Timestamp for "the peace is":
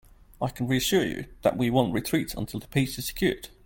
2.59-3.05